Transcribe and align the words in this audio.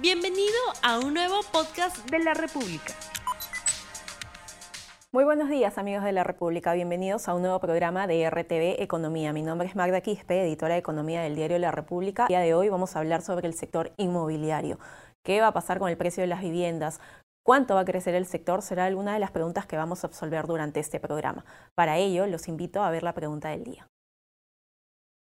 Bienvenido 0.00 0.58
a 0.82 0.98
un 0.98 1.14
nuevo 1.14 1.40
podcast 1.52 2.10
de 2.10 2.18
la 2.18 2.34
República. 2.34 2.92
Muy 5.12 5.22
buenos 5.22 5.48
días 5.48 5.78
amigos 5.78 6.02
de 6.02 6.10
la 6.10 6.24
República, 6.24 6.72
bienvenidos 6.74 7.28
a 7.28 7.34
un 7.34 7.42
nuevo 7.42 7.60
programa 7.60 8.08
de 8.08 8.28
RTV 8.28 8.82
Economía. 8.82 9.32
Mi 9.32 9.42
nombre 9.42 9.68
es 9.68 9.76
Magda 9.76 10.00
Quispe, 10.00 10.42
editora 10.42 10.74
de 10.74 10.80
Economía 10.80 11.22
del 11.22 11.36
diario 11.36 11.60
La 11.60 11.70
República. 11.70 12.24
El 12.24 12.28
día 12.28 12.40
de 12.40 12.54
hoy 12.54 12.68
vamos 12.68 12.96
a 12.96 12.98
hablar 12.98 13.22
sobre 13.22 13.46
el 13.46 13.54
sector 13.54 13.92
inmobiliario. 13.96 14.80
¿Qué 15.22 15.40
va 15.40 15.46
a 15.48 15.52
pasar 15.52 15.78
con 15.78 15.88
el 15.88 15.96
precio 15.96 16.22
de 16.22 16.26
las 16.26 16.42
viviendas? 16.42 16.98
¿Cuánto 17.44 17.76
va 17.76 17.82
a 17.82 17.84
crecer 17.84 18.16
el 18.16 18.26
sector? 18.26 18.62
Será 18.62 18.86
alguna 18.86 19.14
de 19.14 19.20
las 19.20 19.30
preguntas 19.30 19.64
que 19.64 19.76
vamos 19.76 20.02
a 20.02 20.08
absolver 20.08 20.48
durante 20.48 20.80
este 20.80 20.98
programa. 20.98 21.44
Para 21.76 21.98
ello, 21.98 22.26
los 22.26 22.48
invito 22.48 22.82
a 22.82 22.90
ver 22.90 23.04
la 23.04 23.14
pregunta 23.14 23.50
del 23.50 23.62
día. 23.62 23.86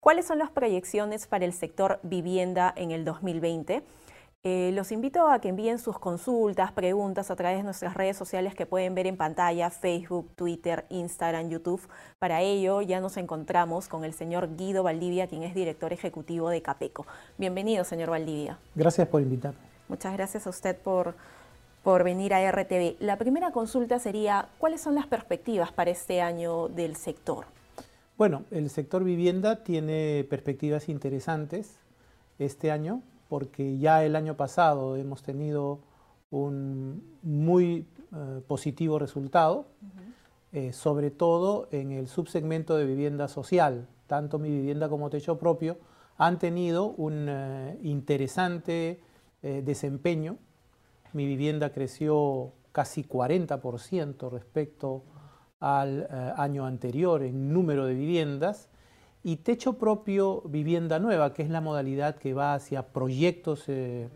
¿Cuáles 0.00 0.26
son 0.26 0.38
las 0.38 0.50
proyecciones 0.50 1.26
para 1.26 1.44
el 1.44 1.52
sector 1.52 1.98
vivienda 2.02 2.72
en 2.76 2.92
el 2.92 3.04
2020? 3.04 3.82
Eh, 4.44 4.72
los 4.74 4.90
invito 4.90 5.28
a 5.28 5.40
que 5.40 5.48
envíen 5.48 5.78
sus 5.78 6.00
consultas, 6.00 6.72
preguntas 6.72 7.30
a 7.30 7.36
través 7.36 7.58
de 7.58 7.62
nuestras 7.62 7.94
redes 7.94 8.16
sociales 8.16 8.56
que 8.56 8.66
pueden 8.66 8.92
ver 8.92 9.06
en 9.06 9.16
pantalla, 9.16 9.70
Facebook, 9.70 10.32
Twitter, 10.34 10.84
Instagram, 10.88 11.48
YouTube. 11.48 11.80
Para 12.18 12.40
ello 12.40 12.82
ya 12.82 13.00
nos 13.00 13.16
encontramos 13.18 13.86
con 13.86 14.02
el 14.02 14.14
señor 14.14 14.56
Guido 14.56 14.82
Valdivia, 14.82 15.28
quien 15.28 15.44
es 15.44 15.54
director 15.54 15.92
ejecutivo 15.92 16.50
de 16.50 16.60
Capeco. 16.60 17.06
Bienvenido, 17.38 17.84
señor 17.84 18.10
Valdivia. 18.10 18.58
Gracias 18.74 19.06
por 19.06 19.22
invitarme. 19.22 19.60
Muchas 19.86 20.12
gracias 20.12 20.44
a 20.48 20.50
usted 20.50 20.76
por, 20.76 21.14
por 21.84 22.02
venir 22.02 22.34
a 22.34 22.50
RTV. 22.50 22.96
La 22.98 23.18
primera 23.18 23.52
consulta 23.52 24.00
sería, 24.00 24.48
¿cuáles 24.58 24.80
son 24.80 24.96
las 24.96 25.06
perspectivas 25.06 25.70
para 25.70 25.92
este 25.92 26.20
año 26.20 26.66
del 26.66 26.96
sector? 26.96 27.44
Bueno, 28.18 28.42
el 28.50 28.70
sector 28.70 29.04
vivienda 29.04 29.62
tiene 29.62 30.26
perspectivas 30.28 30.88
interesantes 30.88 31.78
este 32.40 32.72
año 32.72 33.02
porque 33.32 33.78
ya 33.78 34.04
el 34.04 34.14
año 34.14 34.36
pasado 34.36 34.94
hemos 34.98 35.22
tenido 35.22 35.78
un 36.30 37.16
muy 37.22 37.86
eh, 38.14 38.42
positivo 38.46 38.98
resultado, 38.98 39.68
eh, 40.52 40.74
sobre 40.74 41.10
todo 41.10 41.66
en 41.70 41.92
el 41.92 42.08
subsegmento 42.08 42.76
de 42.76 42.84
vivienda 42.84 43.28
social. 43.28 43.88
Tanto 44.06 44.38
mi 44.38 44.50
vivienda 44.50 44.90
como 44.90 45.08
techo 45.08 45.38
propio 45.38 45.78
han 46.18 46.38
tenido 46.38 46.90
un 46.90 47.26
eh, 47.26 47.78
interesante 47.80 49.00
desempeño. 49.40 50.36
Mi 51.14 51.24
vivienda 51.24 51.70
creció 51.70 52.52
casi 52.70 53.02
40% 53.02 54.30
respecto 54.30 55.04
al 55.58 56.06
año 56.36 56.66
anterior 56.66 57.22
en 57.22 57.50
número 57.50 57.86
de 57.86 57.94
viviendas 57.94 58.68
y 59.22 59.36
techo 59.36 59.78
propio 59.78 60.42
vivienda 60.42 60.98
nueva, 60.98 61.32
que 61.32 61.42
es 61.42 61.50
la 61.50 61.60
modalidad 61.60 62.16
que 62.16 62.34
va 62.34 62.54
hacia 62.54 62.88
proyectos 62.88 63.68
eh, 63.68 64.08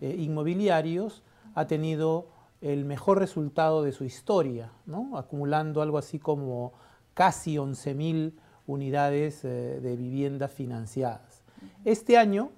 eh, 0.00 0.14
inmobiliarios, 0.18 1.22
ha 1.54 1.66
tenido 1.66 2.28
el 2.60 2.84
mejor 2.84 3.18
resultado 3.18 3.82
de 3.82 3.92
su 3.92 4.04
historia, 4.04 4.72
acumulando 5.14 5.80
algo 5.80 5.96
así 5.96 6.18
como 6.18 6.74
casi 7.14 7.56
11.000 7.56 8.34
unidades 8.66 9.42
de 9.42 9.96
viviendas 9.96 10.52
financiadas. 10.52 11.42
Este 11.86 12.18
año, 12.18 12.50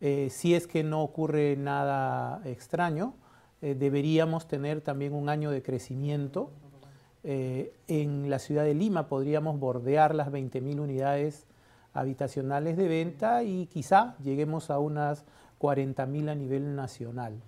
si 0.00 0.54
es 0.54 0.66
que 0.66 0.82
no 0.82 1.00
ocurre 1.00 1.56
nada 1.56 2.42
extraño, 2.44 3.14
deberíamos 3.60 4.48
tener 4.48 4.80
también 4.80 5.14
un 5.14 5.28
año 5.28 5.52
de 5.52 5.62
crecimiento 5.62 6.50
eh, 7.28 7.74
en 7.88 8.30
la 8.30 8.38
ciudad 8.38 8.62
de 8.62 8.72
Lima 8.72 9.08
podríamos 9.08 9.58
bordear 9.58 10.14
las 10.14 10.28
20.000 10.30 10.78
unidades 10.78 11.44
habitacionales 11.92 12.76
de 12.76 12.86
venta 12.86 13.42
y 13.42 13.66
quizá 13.66 14.16
lleguemos 14.22 14.70
a 14.70 14.78
unas 14.78 15.24
40.000 15.58 16.30
a 16.30 16.34
nivel 16.36 16.76
nacional. 16.76 17.42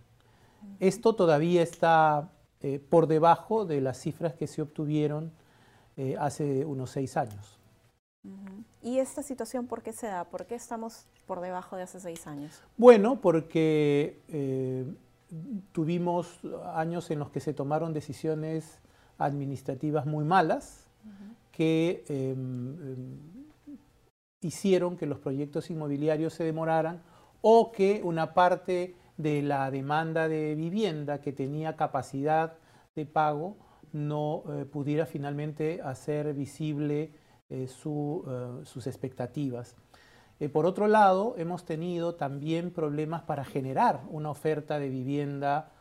Esto 0.81 1.15
todavía 1.15 1.63
está 1.63 2.29
eh, 2.61 2.81
por 2.91 3.07
debajo 3.07 3.67
de 3.67 3.81
las 3.81 4.01
cifras 4.01 4.35
que 4.35 4.49
se 4.49 4.63
obtuvieron 4.63 5.31
eh, 5.97 6.17
hace 6.19 6.65
unos 6.65 6.91
seis 6.91 7.17
años. 7.17 7.61
¿Y 8.83 8.99
esta 8.99 9.23
situación 9.23 9.69
por 9.69 9.85
qué 9.85 9.93
se 9.93 10.09
da? 10.09 10.25
¿Por 10.25 10.47
qué 10.47 10.57
estamos 10.57 11.07
por 11.25 11.41
debajo 11.41 11.77
de 11.77 11.83
hace 11.83 12.01
seis 12.01 12.27
años? 12.27 12.65
Bueno, 12.77 13.21
porque 13.21 14.19
tuvimos 15.71 16.41
años 16.75 17.13
en 17.13 17.21
los 17.21 17.31
que 17.31 17.39
se 17.39 17.55
tomaron 17.55 17.93
decisiones 17.93 18.81
administrativas 19.19 20.07
muy 20.07 20.25
malas 20.25 20.89
que 21.53 22.05
em, 22.09 22.37
em, 22.93 23.39
hicieron 24.41 24.97
que 24.97 25.07
los 25.07 25.19
proyectos 25.19 25.71
inmobiliarios 25.71 26.33
se 26.33 26.45
demoraran 26.45 27.03
o 27.41 27.73
que 27.73 28.01
una 28.05 28.35
parte 28.35 28.95
de 29.17 29.43
la 29.43 29.71
demanda 29.71 30.29
de 30.29 30.55
vivienda 30.55 31.21
que 31.21 31.33
tenía 31.33 31.77
capacidad 31.77 32.55
de 32.95 33.05
pago 33.05 33.57
no 33.93 34.45
eh, 34.49 34.65
pudiera 34.65 35.07
finalmente 35.07 35.81
hacer 35.83 36.33
visible 36.35 37.13
eh, 37.51 37.67
eh, 37.67 37.69
sus 37.69 38.87
expectativas. 38.87 39.75
por 40.53 40.67
otro 40.67 40.87
lado, 40.87 41.35
hemos 41.39 41.65
tenido 41.65 42.15
también 42.15 42.71
problemas 42.71 43.23
para 43.23 43.45
generar 43.45 44.03
una 44.11 44.31
oferta 44.31 44.79
de 44.79 44.89
vivienda 44.89 45.73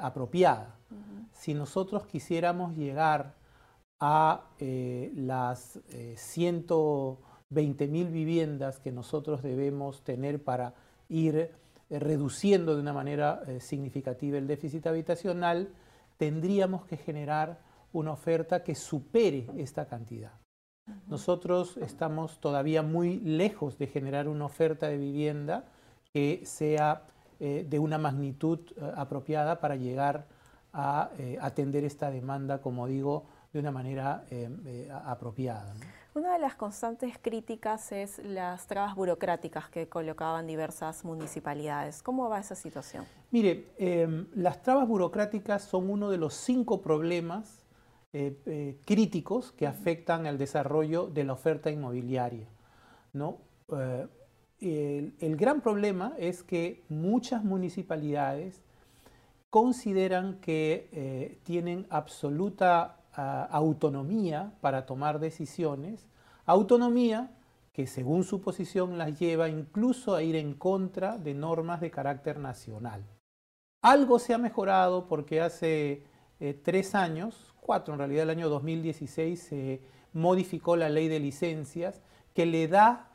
apropiada 0.00 0.74
si 1.32 1.54
nosotros 1.54 2.06
quisiéramos 2.06 2.76
llegar 2.76 3.34
a 4.00 4.50
eh, 4.58 5.12
las 5.14 5.80
120 6.16 7.84
eh, 7.84 7.88
mil 7.88 8.08
viviendas 8.08 8.78
que 8.80 8.92
nosotros 8.92 9.42
debemos 9.42 10.02
tener 10.02 10.42
para 10.42 10.74
ir 11.08 11.36
eh, 11.36 11.98
reduciendo 11.98 12.74
de 12.74 12.80
una 12.80 12.92
manera 12.92 13.42
significativa 13.60 14.38
el 14.38 14.46
déficit 14.46 14.86
habitacional, 14.86 15.68
tendríamos 16.16 16.84
que 16.86 16.96
generar 16.96 17.60
una 17.92 18.12
oferta 18.12 18.64
que 18.64 18.74
supere 18.74 19.46
esta 19.56 19.86
cantidad. 19.86 20.32
Nosotros 21.06 21.76
estamos 21.78 22.40
todavía 22.40 22.82
muy 22.82 23.20
lejos 23.20 23.78
de 23.78 23.86
generar 23.86 24.28
una 24.28 24.44
oferta 24.44 24.88
de 24.88 24.98
vivienda 24.98 25.64
que 26.12 26.42
sea 26.44 27.06
de 27.38 27.78
una 27.78 27.96
magnitud 27.98 28.60
apropiada 28.96 29.60
para 29.60 29.76
llegar 29.76 30.26
a 30.74 31.10
eh, 31.18 31.38
atender 31.40 31.84
esta 31.84 32.10
demanda, 32.10 32.60
como 32.60 32.86
digo, 32.88 33.24
de 33.52 33.60
una 33.60 33.70
manera 33.70 34.24
eh, 34.30 34.50
eh, 34.66 34.90
apropiada. 34.92 35.72
Una 36.14 36.32
de 36.32 36.40
las 36.40 36.56
constantes 36.56 37.16
críticas 37.20 37.92
es 37.92 38.18
las 38.18 38.66
trabas 38.66 38.94
burocráticas 38.94 39.68
que 39.68 39.88
colocaban 39.88 40.46
diversas 40.46 41.04
municipalidades. 41.04 42.02
¿Cómo 42.02 42.28
va 42.28 42.40
esa 42.40 42.54
situación? 42.54 43.04
Mire, 43.30 43.68
em, 43.78 44.26
las 44.34 44.62
trabas 44.62 44.86
burocráticas 44.86 45.62
son 45.62 45.90
uno 45.90 46.10
de 46.10 46.18
los 46.18 46.34
cinco 46.34 46.82
problemas 46.82 47.60
críticos 48.84 49.50
que 49.50 49.66
afectan 49.66 50.28
al 50.28 50.38
desarrollo 50.38 51.08
de 51.08 51.24
la 51.24 51.32
oferta 51.32 51.68
inmobiliaria. 51.72 52.46
¿no? 53.12 53.38
el 54.60 55.36
gran 55.36 55.60
problema 55.60 56.14
es 56.16 56.44
que 56.44 56.84
muchas 56.88 57.42
municipalidades 57.42 58.63
consideran 59.54 60.40
que 60.40 60.88
eh, 60.90 61.38
tienen 61.44 61.86
absoluta 61.88 62.96
ah, 63.12 63.46
autonomía 63.52 64.52
para 64.60 64.84
tomar 64.84 65.20
decisiones, 65.20 66.08
autonomía 66.44 67.30
que 67.72 67.86
según 67.86 68.24
su 68.24 68.40
posición 68.40 68.98
las 68.98 69.16
lleva 69.16 69.48
incluso 69.48 70.16
a 70.16 70.24
ir 70.24 70.34
en 70.34 70.54
contra 70.54 71.18
de 71.18 71.34
normas 71.34 71.80
de 71.80 71.92
carácter 71.92 72.40
nacional. 72.40 73.04
Algo 73.80 74.18
se 74.18 74.34
ha 74.34 74.38
mejorado 74.38 75.06
porque 75.06 75.40
hace 75.40 76.02
eh, 76.40 76.60
tres 76.60 76.96
años, 76.96 77.54
cuatro 77.60 77.94
en 77.94 77.98
realidad, 77.98 78.24
el 78.24 78.30
año 78.30 78.48
2016 78.48 79.40
se 79.40 79.80
modificó 80.12 80.74
la 80.74 80.88
ley 80.88 81.06
de 81.06 81.20
licencias 81.20 82.02
que 82.34 82.44
le 82.44 82.66
da 82.66 83.08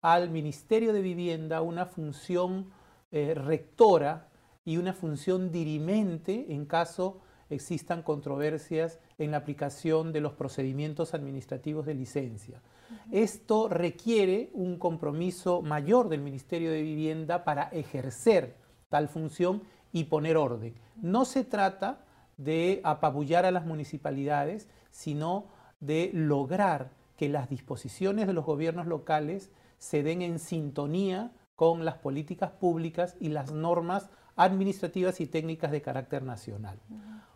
al 0.00 0.30
Ministerio 0.30 0.94
de 0.94 1.02
Vivienda 1.02 1.60
una 1.60 1.84
función 1.84 2.70
eh, 3.10 3.34
rectora 3.34 4.31
y 4.64 4.76
una 4.76 4.92
función 4.92 5.50
dirimente 5.50 6.52
en 6.52 6.66
caso 6.66 7.20
existan 7.50 8.02
controversias 8.02 8.98
en 9.18 9.30
la 9.30 9.38
aplicación 9.38 10.12
de 10.12 10.20
los 10.20 10.32
procedimientos 10.32 11.14
administrativos 11.14 11.84
de 11.86 11.94
licencia. 11.94 12.62
Esto 13.10 13.68
requiere 13.68 14.50
un 14.54 14.78
compromiso 14.78 15.62
mayor 15.62 16.08
del 16.08 16.22
Ministerio 16.22 16.70
de 16.70 16.82
Vivienda 16.82 17.44
para 17.44 17.64
ejercer 17.64 18.56
tal 18.88 19.08
función 19.08 19.62
y 19.92 20.04
poner 20.04 20.36
orden. 20.36 20.74
No 20.96 21.24
se 21.24 21.44
trata 21.44 22.04
de 22.36 22.80
apabullar 22.84 23.44
a 23.44 23.50
las 23.50 23.66
municipalidades, 23.66 24.68
sino 24.90 25.46
de 25.80 26.10
lograr 26.14 26.92
que 27.16 27.28
las 27.28 27.48
disposiciones 27.48 28.26
de 28.26 28.32
los 28.32 28.44
gobiernos 28.44 28.86
locales 28.86 29.50
se 29.78 30.02
den 30.02 30.22
en 30.22 30.38
sintonía 30.38 31.32
con 31.56 31.84
las 31.84 31.96
políticas 31.96 32.50
públicas 32.50 33.16
y 33.20 33.28
las 33.28 33.52
normas 33.52 34.10
administrativas 34.36 35.20
y 35.20 35.26
técnicas 35.26 35.70
de 35.70 35.82
carácter 35.82 36.22
nacional. 36.22 36.78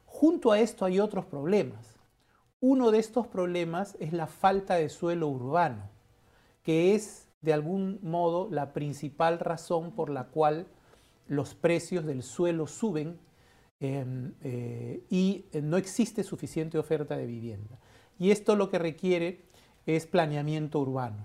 Junto 0.04 0.52
a 0.52 0.60
esto 0.60 0.84
hay 0.84 0.98
otros 0.98 1.26
problemas. 1.26 1.96
Uno 2.60 2.90
de 2.90 2.98
estos 2.98 3.26
problemas 3.26 3.96
es 4.00 4.12
la 4.12 4.26
falta 4.26 4.76
de 4.76 4.88
suelo 4.88 5.28
urbano, 5.28 5.90
que 6.62 6.94
es 6.94 7.28
de 7.42 7.52
algún 7.52 7.98
modo 8.02 8.48
la 8.50 8.72
principal 8.72 9.38
razón 9.38 9.92
por 9.92 10.10
la 10.10 10.24
cual 10.24 10.66
los 11.28 11.54
precios 11.54 12.04
del 12.04 12.22
suelo 12.22 12.66
suben 12.66 13.18
em, 13.78 14.32
y 15.10 15.44
no 15.62 15.76
existe 15.76 16.24
suficiente 16.24 16.78
oferta 16.78 17.16
de 17.16 17.26
vivienda. 17.26 17.78
Y 18.18 18.30
esto 18.30 18.56
lo 18.56 18.70
que 18.70 18.78
requiere 18.78 19.42
es 19.84 20.06
planeamiento 20.06 20.80
urbano. 20.80 21.24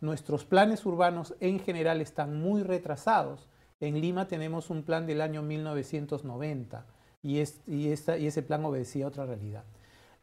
Nuestros 0.00 0.44
planes 0.44 0.84
urbanos 0.84 1.34
en 1.40 1.60
general 1.60 2.00
están 2.00 2.40
muy 2.40 2.62
retrasados. 2.62 3.48
En 3.86 4.00
Lima 4.00 4.26
tenemos 4.28 4.70
un 4.70 4.82
plan 4.82 5.06
del 5.06 5.20
año 5.20 5.42
1990 5.42 6.86
y, 7.22 7.42
y 7.66 7.88
ese 7.88 8.42
plan 8.42 8.64
obedecía 8.64 9.04
a 9.04 9.08
otra 9.08 9.26
realidad. 9.26 9.64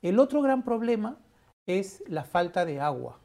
El 0.01 0.19
otro 0.19 0.41
gran 0.41 0.63
problema 0.63 1.17
es 1.67 2.03
la 2.07 2.23
falta 2.23 2.65
de 2.65 2.79
agua. 2.79 3.19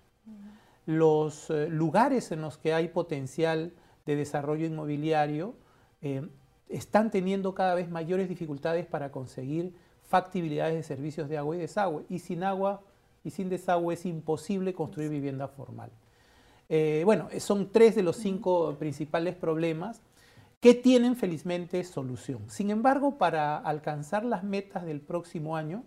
Los 0.85 1.51
eh, 1.51 1.69
lugares 1.69 2.31
en 2.33 2.43
los 2.43 2.59
que 2.59 2.75
hay 2.75 2.89
potencial 2.89 3.73
de 4.05 4.17
desarrollo 4.17 4.67
inmobiliario 4.67 5.55
eh, 6.03 6.29
están 6.69 7.11
teniendo 7.11 7.55
cada 7.55 7.75
vez 7.75 7.89
mayores 7.89 8.29
dificultades 8.29 8.87
para 8.87 9.11
conseguir 9.11 9.75
factibilidades 10.09 10.75
de 10.75 10.83
servicios 10.83 11.29
de 11.29 11.39
agua 11.39 11.57
y 11.57 11.61
desagüe. 11.61 12.05
Y 12.09 12.19
sin 12.19 12.45
agua 12.45 12.83
y 13.25 13.31
sin 13.31 13.49
desagüe 13.49 13.95
es 13.95 14.07
imposible 14.07 14.75
construir 14.75 15.11
vivienda 15.11 15.49
formal. 15.49 15.91
Eh, 16.69 17.03
bueno, 17.05 17.29
son 17.39 17.71
tres 17.73 17.95
de 17.95 18.03
los 18.03 18.17
cinco 18.17 18.75
principales 18.79 19.35
problemas 19.35 20.03
que 20.67 20.75
tienen 20.75 21.15
felizmente 21.15 21.85
solución. 21.85 22.51
Sin 22.51 22.73
embargo, 22.73 23.19
para 23.19 23.57
alcanzar 23.57 24.25
las 24.25 24.43
metas 24.43 24.85
del 24.85 25.01
próximo 25.01 25.57
año, 25.57 25.85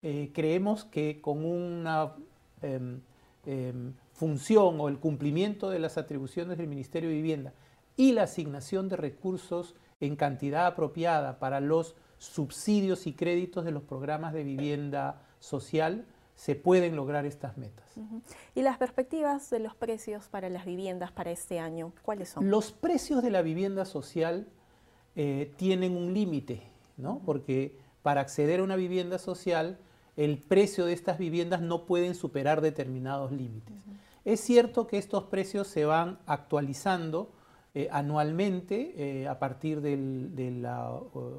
eh, 0.00 0.30
creemos 0.32 0.86
que 0.86 1.20
con 1.20 1.44
una 1.44 2.14
em, 2.62 3.02
em, 3.44 3.92
función 4.14 4.80
o 4.80 4.88
el 4.88 4.98
cumplimiento 4.98 5.68
de 5.68 5.80
las 5.80 5.98
atribuciones 5.98 6.56
del 6.56 6.68
Ministerio 6.68 7.10
de 7.10 7.16
Vivienda 7.16 7.52
y 7.98 8.12
la 8.12 8.22
asignación 8.22 8.88
de 8.88 8.96
recursos 8.96 9.74
en 10.00 10.16
cantidad 10.16 10.64
apropiada 10.64 11.38
para 11.38 11.60
los 11.60 11.94
subsidios 12.16 13.06
y 13.06 13.12
créditos 13.12 13.66
de 13.66 13.72
los 13.72 13.82
programas 13.82 14.32
de 14.32 14.42
vivienda 14.42 15.20
social, 15.38 16.06
se 16.38 16.54
pueden 16.54 16.94
lograr 16.94 17.26
estas 17.26 17.58
metas. 17.58 17.84
¿Y 18.54 18.62
las 18.62 18.78
perspectivas 18.78 19.50
de 19.50 19.58
los 19.58 19.74
precios 19.74 20.28
para 20.28 20.48
las 20.48 20.64
viviendas 20.64 21.10
para 21.10 21.32
este 21.32 21.58
año, 21.58 21.92
cuáles 22.02 22.28
son? 22.28 22.48
Los 22.48 22.70
precios 22.70 23.24
de 23.24 23.30
la 23.32 23.42
vivienda 23.42 23.84
social 23.84 24.46
eh, 25.16 25.52
tienen 25.56 25.96
un 25.96 26.14
límite, 26.14 26.62
¿no? 26.96 27.20
Porque 27.26 27.76
para 28.02 28.20
acceder 28.20 28.60
a 28.60 28.62
una 28.62 28.76
vivienda 28.76 29.18
social, 29.18 29.80
el 30.16 30.38
precio 30.38 30.86
de 30.86 30.92
estas 30.92 31.18
viviendas 31.18 31.60
no 31.60 31.86
pueden 31.86 32.14
superar 32.14 32.60
determinados 32.60 33.32
límites. 33.32 33.74
Es 34.24 34.38
cierto 34.38 34.86
que 34.86 34.98
estos 34.98 35.24
precios 35.24 35.66
se 35.66 35.86
van 35.86 36.20
actualizando 36.26 37.32
eh, 37.74 37.86
anualmente 37.92 38.94
eh, 38.96 39.28
a 39.28 39.38
partir 39.38 39.82
de 39.82 40.50
la 40.50 40.90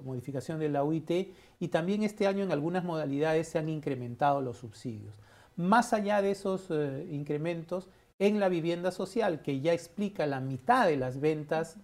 modificación 0.06 0.60
de 0.60 0.70
la 0.70 0.84
UIT 0.84 1.34
y 1.60 1.68
también 1.70 2.04
este 2.04 2.28
año 2.28 2.44
en 2.44 2.52
algunas 2.52 2.84
modalidades 2.84 3.48
se 3.48 3.58
han 3.58 3.68
incrementado 3.68 4.40
los 4.40 4.58
subsidios. 4.58 5.16
Más 5.56 5.92
allá 5.92 6.22
de 6.22 6.32
esos 6.32 6.68
eh, 6.70 7.08
incrementos, 7.12 7.90
en 8.20 8.40
la 8.40 8.48
vivienda 8.48 8.92
social, 8.92 9.42
que 9.42 9.60
ya 9.60 9.74
explica 9.74 10.28
la 10.28 10.40
mitad 10.40 10.86
de 10.88 10.98
las 10.98 11.20
ventas 11.20 11.78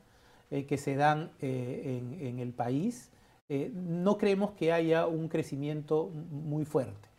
que 0.68 0.78
se 0.78 0.96
dan 0.96 1.32
en, 1.40 2.40
el 2.40 2.54
país, 2.54 3.10
no 3.74 4.18
creemos 4.18 4.52
que 4.52 4.72
haya 4.72 5.08
un 5.08 5.28
crecimiento 5.28 6.10
muy 6.10 6.66
fuerte. 6.66 7.10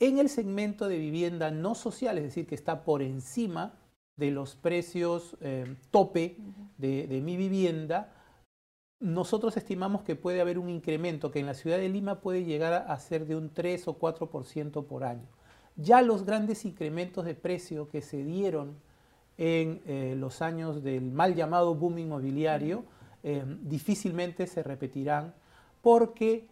En 0.00 0.18
el 0.18 0.28
segmento 0.28 0.88
de 0.88 0.98
vivienda 0.98 1.50
no 1.50 1.74
social, 1.74 2.18
es 2.18 2.24
decir, 2.24 2.46
que 2.46 2.54
está 2.54 2.84
por 2.84 3.02
encima 3.02 3.79
de 4.20 4.30
los 4.30 4.54
precios 4.54 5.36
eh, 5.40 5.74
tope 5.90 6.36
de, 6.78 7.20
mi 7.24 7.36
vivienda, 7.36 8.12
nosotros 9.00 9.56
estimamos 9.56 10.02
que 10.02 10.14
puede 10.14 10.42
haber 10.42 10.58
un 10.58 10.68
incremento 10.68 11.30
que 11.32 11.40
en 11.40 11.46
la 11.46 11.54
ciudad 11.54 11.78
de 11.78 11.88
Lima 11.88 12.20
puede 12.20 12.44
llegar 12.44 12.84
a 12.86 13.00
ser 13.00 13.26
de 13.26 13.34
un 13.34 13.48
3 13.52 13.88
o 13.88 13.98
4% 13.98 14.86
por 14.86 15.04
año. 15.04 15.26
Ya 15.76 16.02
los 16.02 16.24
grandes 16.24 16.66
incrementos 16.66 17.24
de 17.24 17.34
precio 17.34 17.88
que 17.88 18.02
se 18.02 18.22
dieron 18.22 18.76
en 19.38 19.80
eh, 19.86 20.14
los 20.18 20.42
años 20.42 20.84
del 20.84 21.10
mal 21.10 21.34
llamado 21.34 21.74
boom 21.74 21.98
inmobiliario 21.98 22.84
eh, 23.22 23.42
difícilmente 23.62 24.46
se 24.46 24.62
repetirán 24.62 25.34
porque 25.80 26.46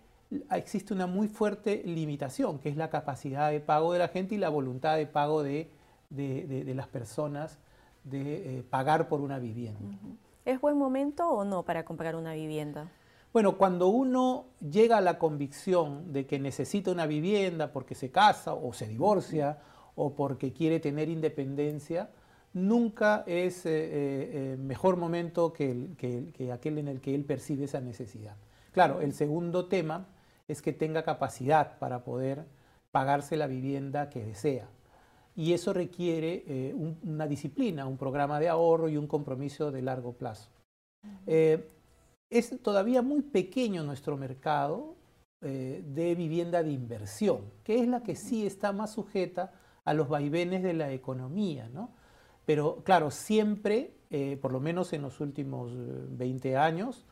existe 0.51 0.95
una 0.95 1.07
muy 1.07 1.29
fuerte 1.29 1.83
limitación, 1.85 2.61
que 2.61 2.71
es 2.71 2.77
la 2.77 2.89
capacidad 2.89 3.51
de 3.51 3.61
pago 3.61 3.93
de 3.93 3.99
la 3.99 4.09
gente 4.09 4.35
y 4.35 4.39
la 4.39 4.49
voluntad 4.49 4.97
de 4.97 5.07
pago 5.07 5.43
de 5.43 5.71
de, 6.11 6.73
las 6.75 6.89
personas 6.89 7.59
de 8.05 8.59
eh, 8.59 8.63
pagar 8.63 9.09
por 9.09 9.21
una 9.21 9.39
vivienda. 9.39 9.99
¿Es 10.45 10.61
buen 10.61 10.79
momento 10.79 11.29
o 11.29 11.45
no 11.45 11.65
para 11.65 11.85
comprar 11.85 12.17
una 12.17 12.33
vivienda? 12.35 12.91
Bueno, 13.33 13.59
cuando 13.59 13.89
uno 13.89 14.47
llega 14.61 14.97
a 14.97 15.01
la 15.03 15.19
convicción 15.19 16.13
de 16.13 16.27
que 16.27 16.39
necesita 16.39 16.91
una 16.91 17.07
vivienda 17.07 17.73
porque 17.73 17.95
se 17.95 18.11
casa 18.11 18.55
o 18.55 18.73
se 18.73 18.89
divorcia 18.89 19.59
o 19.95 20.15
porque 20.15 20.53
quiere 20.53 20.81
tener 20.81 21.11
independencia, 21.11 22.09
nunca 22.55 23.25
es 23.27 23.67
eh, 23.67 23.73
eh, 23.73 24.57
mejor 24.59 24.97
momento 24.97 25.53
que, 25.53 25.91
que, 25.99 26.53
aquel 26.53 26.79
en 26.79 26.89
el 26.89 27.01
que 27.01 27.15
él 27.15 27.25
percibe 27.25 27.65
esa 27.65 27.81
necesidad. 27.81 28.37
Claro, 28.73 29.03
el 29.03 29.13
segundo 29.13 29.67
tema 29.67 30.07
es 30.47 30.63
que 30.63 30.73
tenga 30.73 31.03
capacidad 31.03 31.79
para 31.79 32.05
poder 32.05 32.47
pagarse 32.91 33.37
la 33.37 33.47
vivienda 33.47 34.09
que 34.09 34.25
desea 34.25 34.69
y 35.39 35.53
eso 35.53 35.73
requiere 35.73 36.43
eh, 36.49 36.75
una 37.05 37.29
disciplina, 37.29 37.87
un 37.87 37.97
programa 37.97 38.41
de 38.41 38.49
ahorro 38.49 38.89
y 38.89 38.97
un 38.97 39.07
compromiso 39.07 39.71
de 39.71 39.83
largo 39.83 40.13
plazo. 40.13 40.51
Eh, 41.29 41.65
es 42.29 42.61
todavía 42.61 43.03
muy 43.03 43.23
pequeño 43.23 43.85
nuestro 43.85 44.17
mercado 44.17 44.97
eh, 45.41 45.85
de 45.87 46.17
vivienda 46.17 46.65
de 46.65 46.73
inversión, 46.73 47.43
que 47.63 47.79
es 47.79 47.87
la 47.87 48.03
que 48.03 48.17
sí 48.17 48.45
está 48.45 48.73
más 48.73 48.95
sujeta 48.95 49.53
a 49.85 49.95
los 49.95 50.09
vaivenes 50.09 50.65
de 50.65 50.75
la 50.75 50.91
economía, 50.91 51.69
¿no? 51.73 51.91
Pero 52.45 52.83
claro, 52.83 53.13
siempre, 53.13 53.93
por 54.41 54.53
lo 54.53 54.59
menos 54.59 54.93
en 54.95 55.03
los 55.03 55.21
últimos 55.21 55.71
20 55.77 56.57
años, 56.57 57.05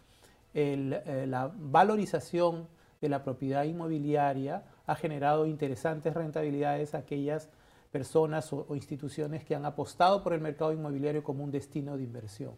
la 0.55 1.53
valorización 1.55 2.67
de 3.03 3.09
la 3.11 3.23
propiedad 3.23 3.65
inmobiliaria 3.65 4.65
ha 4.87 4.97
generado 4.97 5.47
interesantes 5.47 6.15
rentabilidades 6.15 6.95
aquellas 6.95 7.51
personas 7.87 8.53
o, 8.53 8.67
instituciones 8.75 9.45
que 9.45 9.55
han 9.55 9.65
apostado 9.65 10.23
por 10.23 10.33
el 10.33 10.41
mercado 10.41 10.73
inmobiliario 10.73 11.23
como 11.23 11.45
un 11.45 11.51
destino 11.51 11.97
de 11.97 12.03
inversión. 12.03 12.55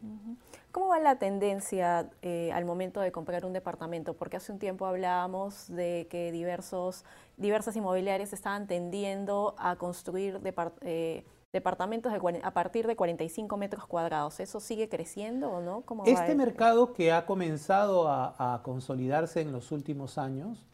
¿Cómo 0.73 0.89
va 0.89 0.99
la 0.99 1.19
tendencia 1.19 2.11
eh, 2.23 2.51
al 2.53 2.65
momento 2.65 3.01
de 3.01 3.13
comprar 3.13 3.45
un 3.45 3.53
departamento? 3.53 4.15
Porque 4.15 4.37
hace 4.37 4.53
un 4.53 4.59
tiempo 4.59 4.87
hablábamos 4.87 5.69
de 5.69 6.07
que 6.11 6.33
diversos, 6.33 7.05
diversas 7.37 7.77
inmobiliarias 7.77 8.33
estaban 8.33 8.67
tendiendo 8.67 9.55
a 9.59 9.77
construir 9.77 10.41
eh, 10.83 11.25
departamentos 11.53 12.13
a 12.43 12.51
partir 12.53 12.87
de 12.87 12.97
45 12.97 13.57
metros 13.57 13.87
cuadrados. 13.87 14.41
¿Eso 14.41 14.61
sigue 14.61 14.89
creciendo 14.89 15.51
o 15.51 15.61
no? 15.61 15.85
este 16.05 16.35
mercado 16.35 16.93
que 16.93 17.13
ha 17.13 17.27
comenzado 17.27 18.09
a 18.09 18.61
consolidarse 18.63 19.41
en 19.41 19.53
los 19.53 19.73
últimos 19.73 20.19
años, 20.19 20.69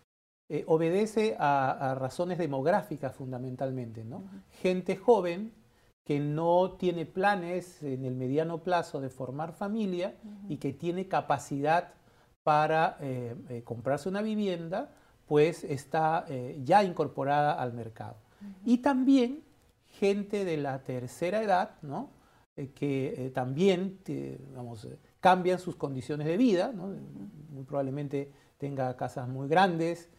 eh, 0.51 0.63
obedece 0.67 1.37
a, 1.39 1.95
razones 1.99 2.37
demográficas 2.37 3.15
fundamentalmente, 3.15 4.05
¿no? 4.05 4.25
Gente 4.61 4.95
joven 4.95 5.55
que 6.05 6.21
no 6.21 6.73
tiene 6.73 7.07
planes 7.07 7.83
en 7.83 8.05
el 8.05 8.15
mediano 8.15 8.63
plazo 8.63 9.01
de 9.01 9.09
formar 9.09 9.55
familia 9.55 10.17
y 10.51 10.59
que 10.59 10.75
tiene 10.75 11.09
capacidad 11.09 11.95
para 12.43 12.99
eh, 13.01 13.35
eh, 13.49 13.63
comprarse 13.63 14.11
una 14.11 14.21
vivienda, 14.21 14.91
pues 15.27 15.65
está 15.65 16.27
ya 16.63 16.85
incorporada 16.85 17.55
al 17.55 17.73
mercado. 17.73 18.17
Y 18.67 18.79
también 18.79 19.43
gente 19.89 20.45
de 20.45 20.59
la 20.59 20.83
tercera 20.83 21.43
edad, 21.43 21.77
¿no? 21.81 22.11
que 22.75 23.33
también 23.35 24.01
cambian 25.21 25.59
sus 25.59 25.77
condiciones 25.77 26.27
de 26.27 26.37
vida, 26.37 26.71
¿no? 26.75 26.95
muy 27.49 27.65
probablemente 27.65 28.31
tenga 28.59 28.95
casas 28.99 29.27
muy 29.27 29.49
grandes, 29.49 30.11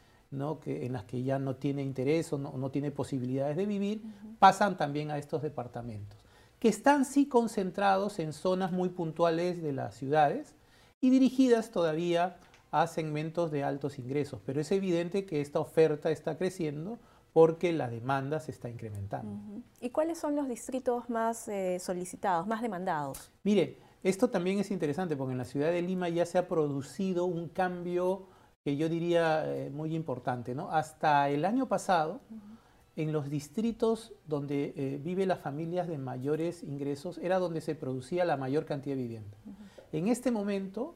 que, 0.59 0.85
en 0.85 0.93
las 0.93 1.05
que 1.05 1.23
ya 1.23 1.39
no 1.39 1.55
tiene 1.55 1.81
interés 1.81 2.31
o 2.33 2.37
no, 2.37 2.69
tiene 2.71 2.91
posibilidades 2.91 3.57
de 3.57 3.65
vivir, 3.65 4.03
pasan 4.39 4.77
también 4.77 5.11
a 5.11 5.17
estos 5.17 5.41
departamentos, 5.41 6.19
que 6.59 6.69
están 6.69 7.05
sí 7.05 7.27
concentrados 7.27 8.19
en 8.19 8.33
zonas 8.33 8.71
muy 8.71 8.89
puntuales 8.89 9.61
de 9.61 9.73
las 9.73 9.95
ciudades 9.95 10.55
y 11.01 11.09
dirigidas 11.09 11.71
todavía 11.71 12.37
a 12.71 12.87
segmentos 12.87 13.51
de 13.51 13.63
altos 13.63 13.99
ingresos, 13.99 14.41
pero 14.45 14.61
es 14.61 14.71
evidente 14.71 15.25
que 15.25 15.41
esta 15.41 15.59
oferta 15.59 16.11
está 16.11 16.37
creciendo 16.37 16.99
porque 17.31 17.73
la 17.73 17.89
demanda 17.89 18.39
se 18.39 18.51
está 18.51 18.69
incrementando. 18.69 19.61
¿Y 19.81 19.89
cuáles 19.89 20.17
son 20.17 20.35
los 20.37 20.47
distritos 20.47 21.09
más 21.09 21.49
eh, 21.49 21.79
solicitados, 21.79 22.47
más 22.47 22.61
demandados? 22.61 23.29
Mire, 23.43 23.77
esto 24.03 24.29
también 24.29 24.59
es 24.59 24.71
interesante 24.71 25.15
porque 25.17 25.33
en 25.33 25.39
la 25.39 25.45
ciudad 25.45 25.71
de 25.71 25.81
Lima 25.81 26.07
ya 26.09 26.25
se 26.25 26.37
ha 26.37 26.47
producido 26.47 27.25
un 27.25 27.49
cambio 27.49 28.27
que 28.65 28.75
yo 28.75 28.89
diría 28.89 29.43
eh, 29.45 29.69
muy 29.69 29.95
importante. 29.95 30.55
¿no? 30.55 30.71
Hasta 30.71 31.29
el 31.29 31.45
año 31.45 31.67
pasado, 31.67 32.19
en 32.95 33.11
los 33.11 33.29
distritos 33.29 34.11
donde 34.25 34.73
eh, 34.75 34.99
viven 35.03 35.27
las 35.27 35.39
familias 35.39 35.87
de 35.87 35.99
mayores 35.99 36.63
ingresos, 36.63 37.19
era 37.19 37.37
donde 37.37 37.61
se 37.61 37.75
producía 37.75 38.25
la 38.25 38.37
mayor 38.37 38.65
cantidad 38.65 38.95
de 38.95 39.03
vivienda. 39.03 39.37
En 39.91 40.07
este 40.07 40.31
momento, 40.31 40.95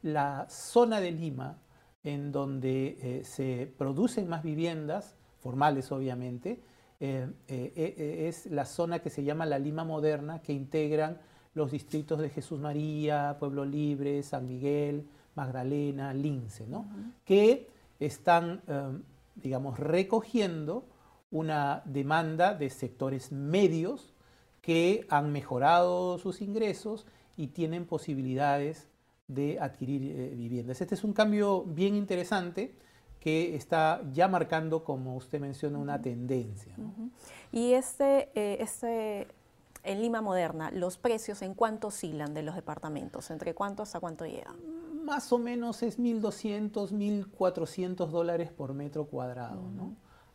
la 0.00 0.46
zona 0.48 0.98
de 0.98 1.12
Lima 1.12 1.58
en 2.02 2.32
donde 2.32 2.96
eh, 3.02 3.24
se 3.24 3.70
producen 3.76 4.26
más 4.26 4.42
viviendas, 4.42 5.14
formales 5.40 5.92
obviamente, 5.92 6.62
eh, 7.00 7.28
es 7.46 8.46
la 8.46 8.64
zona 8.64 9.00
que 9.00 9.10
se 9.10 9.24
llama 9.24 9.44
la 9.44 9.58
Lima 9.58 9.84
Moderna, 9.84 10.40
que 10.40 10.54
integran 10.54 11.18
los 11.52 11.70
distritos 11.70 12.18
de 12.18 12.30
Jesús 12.30 12.58
María, 12.58 13.36
Pueblo 13.38 13.66
Libre, 13.66 14.22
San 14.22 14.46
Miguel, 14.46 15.06
Magdalena, 15.34 16.12
Lince, 16.12 16.66
¿no? 16.66 16.86
que 17.24 17.68
están, 17.98 18.62
digamos, 19.36 19.78
recogiendo 19.78 20.84
una 21.30 21.82
demanda 21.84 22.54
de 22.54 22.70
sectores 22.70 23.30
medios 23.32 24.12
que 24.62 25.06
han 25.08 25.32
mejorado 25.32 26.18
sus 26.18 26.40
ingresos 26.42 27.06
y 27.36 27.48
tienen 27.48 27.86
posibilidades 27.86 28.88
de 29.28 29.58
adquirir 29.60 30.02
eh, 30.04 30.34
viviendas. 30.34 30.80
Este 30.80 30.94
es 30.94 31.04
un 31.04 31.12
cambio 31.12 31.62
bien 31.62 31.94
interesante 31.94 32.74
que 33.20 33.54
está 33.54 34.02
ya 34.12 34.28
marcando, 34.28 34.82
como 34.82 35.14
usted 35.14 35.40
menciona, 35.40 35.78
una 35.78 36.00
tendencia. 36.00 36.74
Y 37.52 37.74
este, 37.74 38.30
eh, 38.34 38.58
este, 38.60 39.28
en 39.84 40.00
Lima 40.00 40.22
Moderna, 40.22 40.70
¿los 40.70 40.96
precios 40.96 41.42
en 41.42 41.54
cuánto 41.54 41.88
oscilan 41.88 42.34
de 42.34 42.42
los 42.42 42.54
departamentos? 42.54 43.30
¿Entre 43.30 43.54
cuánto 43.54 43.82
hasta 43.82 44.00
cuánto 44.00 44.24
llega? 44.24 44.54
Más 45.10 45.32
o 45.32 45.38
menos 45.38 45.82
es 45.82 45.98
1.200, 45.98 46.92
1.400 46.92 48.06
dólares 48.10 48.52
por 48.52 48.74
metro 48.74 49.06
cuadrado. 49.06 49.60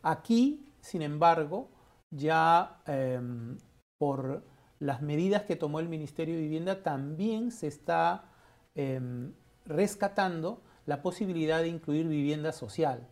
Aquí, 0.02 0.66
sin 0.82 1.00
embargo, 1.00 1.70
ya 2.10 2.82
em, 2.86 3.56
por 3.96 4.44
las 4.78 5.00
medidas 5.00 5.44
que 5.44 5.56
tomó 5.56 5.80
el 5.80 5.88
Ministerio 5.88 6.34
de 6.34 6.42
Vivienda, 6.42 6.82
también 6.82 7.52
se 7.52 7.68
está 7.68 8.26
em, 8.74 9.32
rescatando 9.64 10.60
la 10.84 11.00
posibilidad 11.00 11.62
de 11.62 11.68
incluir 11.68 12.06
vivienda 12.06 12.52
social. 12.52 13.08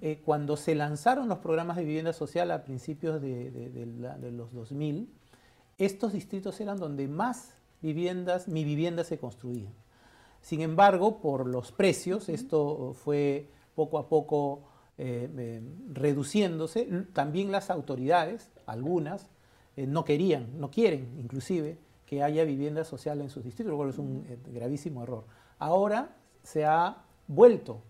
Eh, 0.00 0.22
cuando 0.24 0.56
se 0.56 0.76
lanzaron 0.76 1.28
los 1.28 1.38
programas 1.38 1.78
de 1.78 1.84
vivienda 1.84 2.12
social 2.12 2.52
a 2.52 2.62
principios 2.62 3.20
de, 3.20 4.30
los 4.32 4.52
2000, 4.52 5.12
estos 5.78 6.12
distritos 6.12 6.60
eran 6.60 6.78
donde 6.78 7.08
más 7.08 7.56
viviendas, 7.82 8.46
mi 8.46 8.62
vivienda 8.62 9.02
se 9.02 9.18
construían. 9.18 9.72
Sin 10.40 10.60
embargo, 10.60 11.20
por 11.20 11.46
los 11.46 11.72
precios, 11.72 12.28
esto 12.28 12.94
fue 12.94 13.48
poco 13.74 13.98
a 13.98 14.08
poco 14.08 14.62
eh, 14.96 15.28
em, 15.36 15.94
reduciéndose. 15.94 16.86
También 17.12 17.52
las 17.52 17.70
autoridades, 17.70 18.50
algunas, 18.66 19.30
eh, 19.78 19.86
no 19.86 20.04
querían, 20.04 20.58
no 20.58 20.72
quieren 20.72 21.14
inclusive 21.20 21.78
que 22.04 22.24
haya 22.24 22.42
vivienda 22.42 22.82
social 22.82 23.20
en 23.20 23.30
sus 23.30 23.44
distritos, 23.44 23.70
lo 23.70 23.76
cual 23.76 23.90
es 23.90 23.98
un 23.98 24.26
eh, 24.28 24.36
gravísimo 24.48 25.04
error. 25.04 25.24
Ahora 25.56 26.16
se 26.42 26.64
ha 26.64 27.04
vuelto 27.28 27.82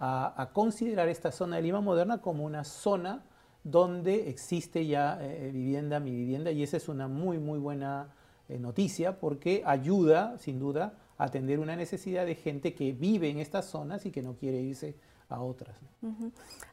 a, 0.00 0.50
considerar 0.54 1.10
esta 1.10 1.30
zona 1.30 1.56
de 1.56 1.62
Lima 1.62 1.82
Moderna 1.82 2.22
como 2.22 2.44
una 2.46 2.64
zona 2.64 3.26
donde 3.62 4.30
existe 4.30 4.86
ya 4.86 5.18
eh, 5.20 5.50
vivienda, 5.52 6.00
mi 6.00 6.12
vivienda, 6.12 6.50
y 6.50 6.62
esa 6.62 6.78
es 6.78 6.88
una 6.88 7.08
muy, 7.08 7.38
muy 7.38 7.58
buena 7.58 8.14
noticia 8.48 9.20
porque 9.20 9.64
ayuda, 9.66 10.38
sin 10.38 10.58
duda, 10.58 10.94
a 10.94 11.05
atender 11.18 11.58
una 11.58 11.76
necesidad 11.76 12.26
de 12.26 12.34
gente 12.34 12.74
que 12.74 12.92
vive 12.92 13.30
en 13.30 13.38
estas 13.38 13.66
zonas 13.66 14.06
y 14.06 14.10
que 14.10 14.22
no 14.22 14.34
quiere 14.34 14.60
irse 14.60 14.96
a 15.28 15.40
otras. 15.40 15.76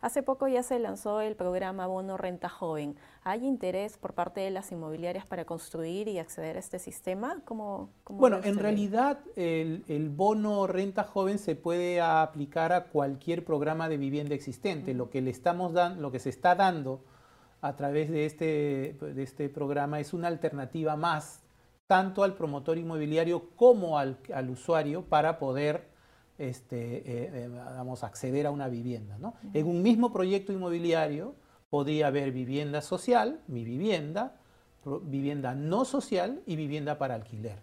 Hace 0.02 0.22
poco 0.22 0.48
ya 0.48 0.62
se 0.62 0.78
lanzó 0.78 1.22
el 1.22 1.36
programa 1.36 1.88
Bono 1.88 2.18
Renta 2.18 2.50
Joven. 2.50 2.96
¿Hay 3.24 3.46
interés 3.46 3.98
por 3.98 4.14
parte 4.14 4.42
de 4.42 4.52
las 4.52 4.72
inmobiliarias 4.72 5.26
para 5.26 5.46
construir 5.46 6.08
y 6.08 6.20
acceder 6.20 6.58
a 6.58 6.60
este 6.60 6.78
sistema? 6.78 7.42
¿Cómo, 7.46 7.90
bueno, 8.08 8.40
en 8.44 8.60
realidad 8.60 9.20
el, 9.36 10.10
bono 10.16 10.68
Renta 10.68 11.04
Joven 11.04 11.40
se 11.40 11.56
puede 11.56 12.00
aplicar 12.00 12.74
a 12.74 12.86
cualquier 12.86 13.44
programa 13.44 13.90
de 13.90 13.98
vivienda 13.98 14.36
existente. 14.36 14.94
Lo 14.94 15.10
que 15.10 15.22
le 15.22 15.32
estamos 15.32 15.74
dando, 15.74 16.02
lo 16.02 16.12
que 16.12 16.20
se 16.20 16.30
está 16.30 16.54
dando 16.54 17.04
a 17.62 17.76
través 17.76 18.12
de 18.12 18.26
este, 18.26 18.98
de 19.00 19.24
este 19.24 19.50
programa 19.50 20.00
es 20.00 20.14
una 20.14 20.28
alternativa 20.28 20.96
más 20.96 21.42
tanto 21.88 22.24
al 22.24 22.36
promotor 22.36 22.78
inmobiliario 22.78 23.50
como 23.56 23.98
al, 23.98 24.18
al 24.34 24.50
usuario 24.50 25.04
para 25.04 25.38
poder 25.38 25.94
este, 26.38 26.98
eh, 26.98 27.32
eh, 27.34 27.50
vamos, 27.54 28.04
acceder 28.04 28.48
a 28.48 28.52
una 28.52 28.68
vivienda. 28.68 29.18
¿no? 29.18 29.36
En 29.54 29.68
un 29.68 29.82
mismo 29.82 30.12
proyecto 30.12 30.52
inmobiliario 30.52 31.36
podría 31.70 32.08
haber 32.08 32.32
vivienda 32.32 32.82
social, 32.82 33.42
mi 33.48 33.64
vivienda, 33.64 34.36
vivienda 35.04 35.56
no 35.56 35.86
social 35.86 36.42
y 36.46 36.56
vivienda 36.56 36.98
para 36.98 37.16
alquiler. 37.16 37.60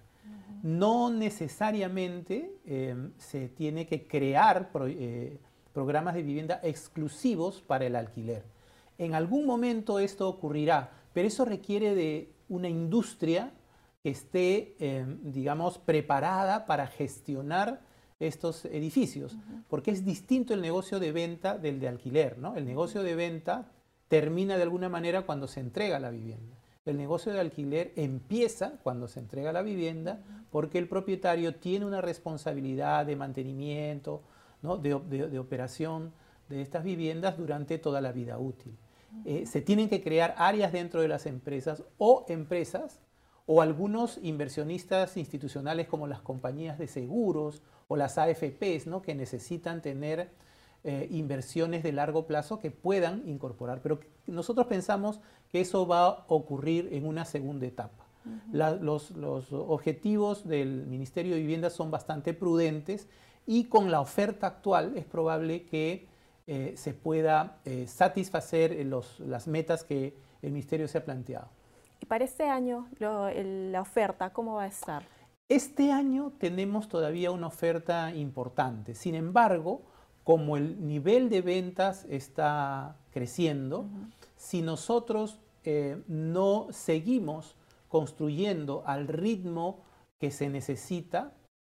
No 0.62 1.10
necesariamente 1.10 2.58
em, 2.66 3.12
se 3.16 3.48
tiene 3.48 3.86
que 3.86 4.06
crear 4.06 4.70
eh, 4.86 5.38
programas 5.72 6.14
de 6.14 6.22
vivienda 6.22 6.60
exclusivos 6.62 7.62
para 7.62 7.86
el 7.86 7.96
alquiler. 7.96 8.44
En 8.98 9.14
algún 9.14 9.46
momento 9.46 9.98
esto 9.98 10.28
ocurrirá, 10.28 10.90
pero 11.14 11.28
eso 11.28 11.46
requiere 11.46 11.94
de 11.94 12.30
una 12.48 12.68
industria 12.68 13.52
esté, 14.04 14.76
em, 14.78 15.18
digamos, 15.22 15.78
preparada 15.78 16.66
para 16.66 16.86
gestionar 16.86 17.80
estos 18.18 18.66
edificios, 18.66 19.36
porque 19.68 19.90
es 19.90 20.04
distinto 20.04 20.52
el 20.52 20.60
negocio 20.60 21.00
de 21.00 21.10
venta 21.10 21.56
del 21.56 21.80
de 21.80 21.88
alquiler. 21.88 22.38
¿no? 22.38 22.54
El 22.54 22.66
negocio 22.66 23.02
de 23.02 23.14
venta 23.14 23.72
termina 24.08 24.56
de 24.56 24.62
alguna 24.62 24.88
manera 24.88 25.22
cuando 25.22 25.48
se 25.48 25.60
entrega 25.60 25.98
la 25.98 26.10
vivienda. 26.10 26.56
El 26.84 26.98
negocio 26.98 27.32
de 27.32 27.40
alquiler 27.40 27.92
empieza 27.96 28.72
cuando 28.82 29.08
se 29.08 29.20
entrega 29.20 29.52
la 29.52 29.62
vivienda 29.62 30.20
porque 30.50 30.78
el 30.78 30.88
propietario 30.88 31.54
tiene 31.54 31.86
una 31.86 32.00
responsabilidad 32.00 33.06
de 33.06 33.16
mantenimiento, 33.16 34.22
¿no? 34.62 34.76
de, 34.76 35.38
operación 35.38 36.12
de 36.48 36.62
estas 36.62 36.84
viviendas 36.84 37.38
durante 37.38 37.78
toda 37.78 38.00
la 38.00 38.12
vida 38.12 38.38
útil. 38.38 38.76
Eh, 39.24 39.46
se 39.46 39.60
tienen 39.60 39.88
que 39.88 40.02
crear 40.02 40.34
áreas 40.36 40.72
dentro 40.72 41.00
de 41.00 41.08
las 41.08 41.26
empresas 41.26 41.84
o 41.98 42.26
empresas 42.28 43.00
o 43.52 43.62
algunos 43.62 44.20
inversionistas 44.22 45.16
institucionales 45.16 45.88
como 45.88 46.06
las 46.06 46.20
compañías 46.20 46.78
de 46.78 46.86
seguros 46.86 47.62
o 47.88 47.96
las 47.96 48.16
AFPs, 48.16 48.86
¿no? 48.86 49.02
que 49.02 49.12
necesitan 49.16 49.82
tener 49.82 50.30
eh, 50.84 51.08
inversiones 51.10 51.82
de 51.82 51.90
largo 51.90 52.28
plazo 52.28 52.60
que 52.60 52.70
puedan 52.70 53.28
incorporar. 53.28 53.80
Pero 53.82 53.98
nosotros 54.28 54.68
pensamos 54.68 55.18
que 55.50 55.60
eso 55.62 55.84
va 55.84 56.06
a 56.06 56.24
ocurrir 56.28 56.90
en 56.92 57.04
una 57.04 57.24
segunda 57.24 57.66
etapa. 57.66 58.06
los, 58.52 59.10
objetivos 59.50 60.46
del 60.46 60.86
Ministerio 60.86 61.34
de 61.34 61.40
Vivienda 61.40 61.70
son 61.70 61.90
bastante 61.90 62.34
prudentes 62.34 63.08
y 63.48 63.64
con 63.64 63.90
la 63.90 64.00
oferta 64.00 64.46
actual 64.46 64.96
es 64.96 65.06
probable 65.06 65.64
que 65.64 66.06
eh, 66.46 66.74
se 66.76 66.94
pueda 66.94 67.58
eh, 67.64 67.88
satisfacer 67.88 68.86
las 69.18 69.48
metas 69.48 69.82
que 69.82 70.14
el 70.40 70.52
Ministerio 70.52 70.86
se 70.86 70.98
ha 70.98 71.04
planteado. 71.04 71.48
Y 72.00 72.06
para 72.06 72.24
este 72.24 72.48
año, 72.48 72.88
la 72.98 73.80
oferta, 73.80 74.32
¿cómo 74.32 74.54
va 74.54 74.64
a 74.64 74.68
estar? 74.68 75.04
Este 75.48 75.92
año 75.92 76.32
tenemos 76.38 76.88
todavía 76.88 77.30
una 77.30 77.48
oferta 77.48 78.14
importante. 78.14 78.94
Sin 78.94 79.14
embargo, 79.14 79.82
como 80.24 80.56
el 80.56 80.86
nivel 80.86 81.28
de 81.28 81.42
ventas 81.42 82.06
está 82.08 82.96
creciendo, 83.10 83.86
si 84.36 84.62
nosotros 84.62 85.40
eh, 85.64 86.02
no 86.08 86.68
seguimos 86.70 87.56
construyendo 87.88 88.82
al 88.86 89.08
ritmo 89.08 89.80
que 90.18 90.30
se 90.30 90.48
necesita, 90.48 91.34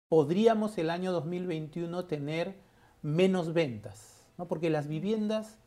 podríamos 0.08 0.76
el 0.78 0.90
año 0.90 1.10
2021 1.12 2.04
tener 2.04 2.54
menos 3.00 3.54
ventas, 3.54 4.26
¿no? 4.36 4.46
porque 4.46 4.68
las 4.68 4.86
viviendas 4.86 5.58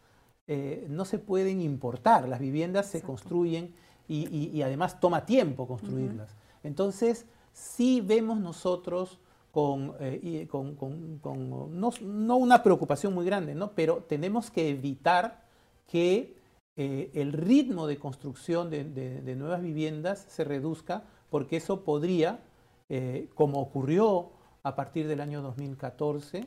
eh, 0.48 0.86
no 0.90 1.06
se 1.06 1.18
pueden 1.18 1.60
importar, 1.60 2.30
las 2.30 2.40
viviendas 2.40 2.86
se 2.86 3.02
construyen 3.02 3.74
y, 4.08 4.62
además 4.62 5.00
toma 5.00 5.26
tiempo 5.26 5.68
construirlas. 5.68 6.36
Entonces, 6.64 7.26
sí 7.54 8.02
vemos 8.02 8.40
nosotros 8.40 9.20
con, 9.56 9.94
eh, 10.02 10.50
no, 10.52 12.36
una 12.36 12.62
preocupación 12.62 13.14
muy 13.14 13.26
grande, 13.26 13.56
¿no? 13.56 13.72
pero 13.72 14.04
tenemos 14.04 14.52
que 14.52 14.70
evitar 14.70 15.46
que 15.88 16.36
eh, 16.76 17.10
el 17.14 17.32
ritmo 17.32 17.88
de 17.88 17.96
construcción 17.98 18.70
de, 18.70 19.36
nuevas 19.38 19.62
viviendas 19.62 20.26
se 20.28 20.44
reduzca, 20.44 21.04
porque 21.30 21.56
eso 21.56 21.86
podría, 21.86 22.42
eh, 22.90 23.30
como 23.34 23.62
ocurrió 23.62 24.32
a 24.64 24.76
partir 24.76 25.08
del 25.08 25.22
año 25.22 25.42
2014, 25.42 26.46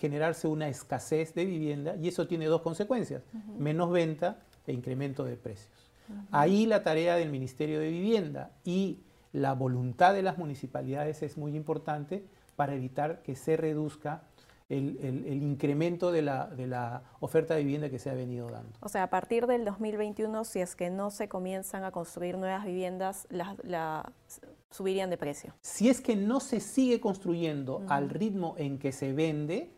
generarse 0.00 0.46
una 0.46 0.68
escasez 0.68 1.34
de 1.34 1.46
vivienda 1.46 1.96
y 1.96 2.08
eso 2.08 2.26
tiene 2.26 2.46
dos 2.46 2.60
consecuencias, 2.60 3.22
menos 3.56 3.90
venta 3.90 4.42
e 4.66 4.72
incremento 4.72 5.24
de 5.24 5.36
precios. 5.36 5.87
Ahí 6.30 6.66
la 6.66 6.82
tarea 6.82 7.16
del 7.16 7.30
Ministerio 7.30 7.80
de 7.80 7.90
Vivienda 7.90 8.50
y 8.64 9.00
la 9.32 9.54
voluntad 9.54 10.14
de 10.14 10.22
las 10.22 10.38
municipalidades 10.38 11.22
es 11.22 11.36
muy 11.36 11.54
importante 11.54 12.24
para 12.56 12.74
evitar 12.74 13.22
que 13.22 13.36
se 13.36 13.56
reduzca 13.56 14.22
el, 14.68 15.42
incremento 15.42 16.12
de 16.12 16.22
la, 16.22 17.02
oferta 17.20 17.54
de 17.54 17.62
vivienda 17.62 17.88
que 17.88 17.98
se 17.98 18.10
ha 18.10 18.14
venido 18.14 18.48
dando. 18.50 18.70
O 18.80 18.88
sea, 18.88 19.04
a 19.04 19.10
partir 19.10 19.46
del 19.46 19.64
2021, 19.64 20.44
si 20.44 20.60
es 20.60 20.76
que 20.76 20.90
no 20.90 21.10
se 21.10 21.28
comienzan 21.28 21.84
a 21.84 21.90
construir 21.90 22.36
nuevas 22.36 22.64
viviendas, 22.64 23.26
subirían 24.70 25.10
de 25.10 25.16
precio. 25.16 25.54
Si 25.62 25.88
es 25.88 26.00
que 26.00 26.16
no 26.16 26.40
se 26.40 26.60
sigue 26.60 27.00
construyendo 27.00 27.82
al 27.88 28.10
ritmo 28.10 28.54
en 28.58 28.78
que 28.78 28.92
se 28.92 29.12
vende, 29.12 29.70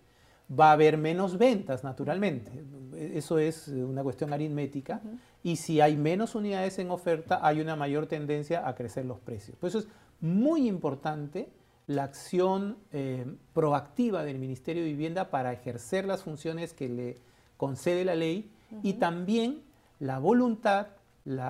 va 0.59 0.71
a 0.71 0.73
haber 0.73 0.99
menos 0.99 1.39
ventas, 1.39 1.85
naturalmente. 1.85 2.51
Eso 2.97 3.39
es 3.39 3.69
una 3.69 4.03
cuestión 4.03 4.33
aritmética. 4.33 5.01
Y 5.43 5.57
si 5.57 5.81
hay 5.81 5.97
menos 5.97 6.35
unidades 6.35 6.79
en 6.79 6.91
oferta, 6.91 7.41
hay 7.43 7.61
una 7.61 7.77
mayor 7.77 8.07
tendencia 8.07 8.67
a 8.67 8.75
crecer 8.75 9.05
los 9.05 9.21
precios. 9.21 9.57
Por 9.57 9.69
eso 9.69 9.79
es 9.79 9.89
muy 10.21 10.69
importante 10.69 11.49
la 11.87 12.05
acción 12.05 12.77
eh, 12.93 13.27
proactiva 13.53 14.23
del 14.23 14.39
Ministerio 14.39 14.83
de 14.83 14.91
Vivienda 14.91 15.31
para 15.31 15.53
ejercer 15.53 16.05
las 16.05 16.23
funciones 16.23 16.73
que 16.73 16.89
le 16.89 17.19
concede 17.57 18.05
la 18.05 18.15
ley 18.15 18.53
y 18.83 18.95
también 18.95 19.63
la 19.99 20.19
voluntad, 20.19 20.89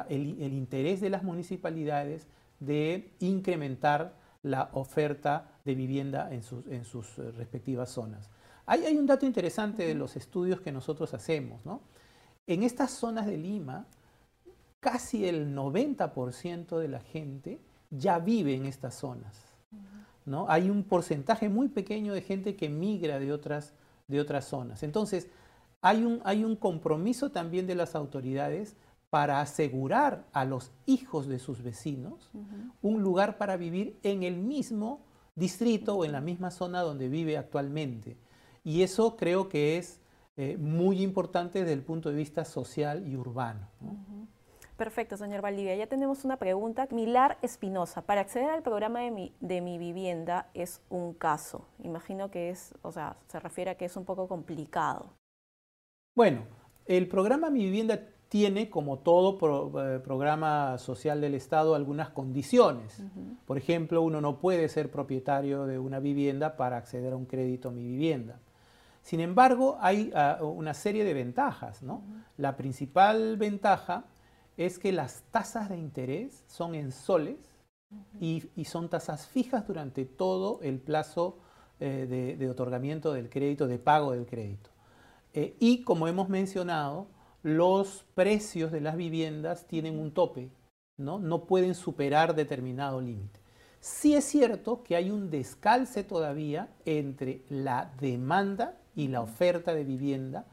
el, 0.09 0.53
interés 0.53 1.01
de 1.01 1.11
las 1.11 1.23
municipalidades 1.23 2.27
de 2.59 3.13
incrementar 3.21 4.15
la 4.43 4.71
oferta 4.73 5.49
de 5.65 5.75
vivienda 5.75 6.33
en 6.33 6.43
sus, 6.43 6.67
en 6.67 6.85
sus 6.85 7.19
eh, 7.19 7.31
respectivas 7.33 7.91
zonas. 7.91 8.31
Hay, 8.67 8.85
hay, 8.85 8.97
un 8.97 9.07
dato 9.07 9.27
interesante 9.27 9.87
de 9.87 9.95
los 9.95 10.17
estudios 10.17 10.61
que 10.61 10.73
nosotros 10.73 11.13
hacemos. 11.15 11.65
¿no? 11.65 11.81
En 12.47 12.63
estas 12.63 12.91
zonas 12.91 13.27
de 13.27 13.37
Lima, 13.37 13.87
casi 14.81 15.27
el 15.27 15.55
90% 15.55 16.79
de 16.79 16.89
la 16.89 17.01
gente 17.01 17.61
ya 17.91 18.19
vive 18.19 18.55
en 18.55 18.67
estas 18.67 18.95
zonas. 18.95 19.37
¿no? 20.25 20.47
Hay 20.49 20.71
un 20.71 20.85
porcentaje 20.85 21.49
muy 21.49 21.69
pequeño 21.69 22.15
de 22.15 22.23
gente 22.23 22.57
que 22.57 22.69
migra 22.69 23.19
de 23.19 23.33
otras, 23.33 23.73
de 24.09 24.21
otras 24.21 24.45
zonas. 24.45 24.83
Entonces, 24.83 25.29
hay 25.83 26.05
un, 26.05 26.21
hay 26.25 26.45
un 26.45 26.57
compromiso 26.57 27.31
también 27.31 27.67
de 27.67 27.75
las 27.75 27.95
autoridades 27.95 28.77
para 29.11 29.41
asegurar 29.41 30.25
a 30.33 30.45
los 30.45 30.71
hijos 30.87 31.27
de 31.27 31.41
sus 31.41 31.63
vecinos 31.63 32.31
un 32.81 33.03
lugar 33.03 33.39
para 33.39 33.57
vivir 33.57 33.99
en 34.05 34.23
el 34.23 34.37
mismo 34.37 35.01
distrito 35.35 35.97
o 35.97 36.05
en 36.05 36.13
la 36.13 36.21
misma 36.21 36.53
zona 36.53 36.81
donde 36.81 37.09
vive 37.09 37.37
actualmente. 37.37 38.17
Y 38.65 38.83
eso 38.83 39.17
creo 39.17 39.49
que 39.49 39.79
es 39.79 40.01
eh, 40.37 40.57
muy 40.59 41.03
importante 41.03 41.61
desde 41.61 41.73
el 41.73 41.83
punto 41.83 42.09
de 42.09 42.17
vista 42.17 42.45
social 42.45 43.07
y 43.07 43.17
urbano. 43.17 43.69
Perfecto, 44.77 45.19
señor 45.19 45.43
Valdivia. 45.43 45.77
Ya 45.77 45.87
tenemos 45.87 46.25
una 46.25 46.39
pregunta. 46.39 46.89
Milar 46.91 47.37
Espinosa, 47.43 48.01
para 48.01 48.23
acceder 48.23 48.49
al 48.49 48.63
programa 48.63 49.01
de 49.01 49.11
mi, 49.11 49.35
de 49.41 49.61
mi 49.61 49.77
vivienda 49.77 50.49
es 50.55 50.81
un 50.89 51.13
caso. 51.13 51.67
Imagino 51.83 52.31
que 52.31 52.49
es, 52.49 52.73
o 52.81 52.91
sea, 52.91 53.17
se 53.29 53.39
refiere 53.41 53.73
a 53.73 53.75
que 53.77 53.85
es 53.85 53.97
un 53.97 54.07
poco 54.07 54.27
complicado. 54.27 55.11
Bueno, 56.17 56.45
el 56.87 57.09
programa 57.09 57.51
Mi 57.51 57.65
Vivienda 57.65 58.01
tiene, 58.31 58.71
como 58.71 59.01
todo 59.01 59.37
eh, 59.85 59.99
programa 59.99 60.79
social 60.79 61.21
del 61.21 61.35
Estado, 61.35 61.75
algunas 61.75 62.09
condiciones. 62.09 63.03
Por 63.45 63.59
ejemplo, 63.59 64.01
uno 64.01 64.21
no 64.21 64.39
puede 64.39 64.69
ser 64.69 64.91
propietario 64.91 65.67
de 65.67 65.79
una 65.79 65.99
vivienda 65.99 66.57
para 66.57 66.79
acceder 66.79 67.13
a 67.13 67.17
un 67.17 67.27
crédito 67.27 67.71
Mi 67.71 67.87
Vivienda. 67.87 68.41
Sin 69.03 69.21
embargo, 69.21 69.79
hay 69.81 70.13
ah, 70.15 70.39
una 70.43 70.75
serie 70.75 71.05
de 71.05 71.15
ventajas. 71.15 71.83
¿no? 71.83 72.03
La 72.37 72.57
principal 72.57 73.37
ventaja 73.37 74.05
es 74.57 74.79
que 74.79 74.93
las 74.93 75.23
tasas 75.31 75.69
de 75.69 75.79
interés 75.79 76.45
son 76.47 76.75
en 76.75 76.93
soles 76.93 77.39
y, 78.21 78.43
son 78.65 78.89
tasas 78.89 79.27
fijas 79.27 79.67
durante 79.67 80.05
todo 80.05 80.61
el 80.63 80.79
plazo 80.79 81.39
eh, 81.81 82.37
de, 82.39 82.49
otorgamiento 82.49 83.13
del 83.13 83.29
crédito, 83.29 83.67
de 83.67 83.79
pago 83.79 84.13
del 84.13 84.27
crédito. 84.27 84.71
Eh, 85.33 85.57
y 85.59 85.83
como 85.83 86.07
hemos 86.07 86.29
mencionado, 86.29 87.09
los 87.43 88.05
precios 88.15 88.71
de 88.71 88.81
las 88.81 88.97
viviendas 88.97 89.67
tienen 89.67 89.99
un 89.99 90.13
tope, 90.13 90.51
¿no? 90.99 91.19
no 91.19 91.47
pueden 91.47 91.75
superar 91.75 92.35
determinado 92.35 93.01
límite. 93.01 93.41
Sí 93.81 94.15
es 94.15 94.25
cierto 94.25 94.83
que 94.83 94.95
hay 94.95 95.11
un 95.11 95.31
descalce 95.31 96.05
todavía 96.05 96.69
entre 96.85 97.43
la 97.49 97.91
demanda 97.99 98.77
y 99.01 99.09
la 99.09 99.23
oferta 99.23 99.73
de 99.73 99.83
vivienda, 99.83 100.45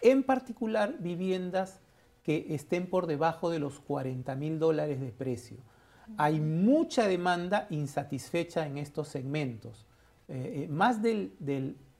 en 0.00 0.24
particular 0.24 0.96
viviendas 0.98 1.80
que 2.24 2.46
estén 2.50 2.90
por 2.90 3.06
debajo 3.06 3.48
de 3.48 3.60
los 3.60 3.78
40 3.78 4.34
mil 4.34 4.58
dólares 4.58 5.00
de 5.00 5.12
precio. 5.12 5.58
Hay 6.16 6.40
mucha 6.40 7.06
demanda 7.06 7.68
insatisfecha 7.70 8.66
en 8.66 8.78
estos 8.78 9.06
segmentos. 9.06 9.86
Eh, 10.26 10.64
eh, 10.64 10.68
más 10.68 11.00
del, 11.00 11.32